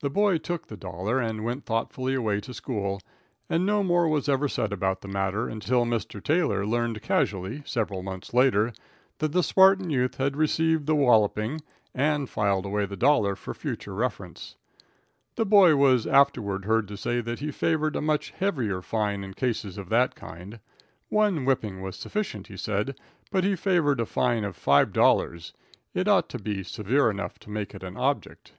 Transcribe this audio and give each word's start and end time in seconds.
The 0.00 0.08
boy 0.10 0.38
took 0.38 0.68
the 0.68 0.76
dollar 0.76 1.18
and 1.18 1.42
went 1.44 1.66
thoughtfully 1.66 2.14
away 2.14 2.40
to 2.42 2.54
school, 2.54 3.00
and 3.50 3.66
no 3.66 3.82
more 3.82 4.06
was 4.06 4.28
ever 4.28 4.46
said 4.46 4.72
about 4.72 5.00
the 5.00 5.08
matter 5.08 5.48
until 5.48 5.84
Mr. 5.84 6.22
Taylor 6.22 6.64
learned 6.64 7.02
casually 7.02 7.64
several 7.66 8.04
months 8.04 8.32
later 8.32 8.72
that 9.18 9.32
the 9.32 9.42
Spartan 9.42 9.90
youth 9.90 10.16
had 10.18 10.36
received 10.36 10.86
the 10.86 10.94
walloping 10.94 11.62
and 11.96 12.30
filed 12.30 12.64
away 12.64 12.86
the 12.86 12.96
dollar 12.96 13.34
for 13.34 13.54
future 13.54 13.92
reference. 13.92 14.54
The 15.34 15.44
boy 15.44 15.74
was 15.74 16.06
afterward 16.06 16.64
heard 16.64 16.86
to 16.86 16.96
say 16.96 17.20
that 17.20 17.40
he 17.40 17.50
favored 17.50 17.96
a 17.96 18.00
much 18.00 18.30
heavier 18.30 18.80
fine 18.80 19.24
in 19.24 19.34
cases 19.34 19.78
of 19.78 19.88
that 19.88 20.14
kind. 20.14 20.60
One 21.08 21.44
whipping 21.44 21.82
was 21.82 21.96
sufficient, 21.96 22.46
he 22.46 22.56
said, 22.56 22.96
but 23.32 23.42
he 23.42 23.56
favored 23.56 23.98
a 23.98 24.06
fine 24.06 24.44
of 24.44 24.56
$5. 24.56 25.52
It 25.92 26.06
ought 26.06 26.28
to 26.28 26.38
be 26.38 26.62
severe 26.62 27.10
enough 27.10 27.40
to 27.40 27.50
make 27.50 27.74
it 27.74 27.82
an 27.82 27.96
object. 27.96 28.52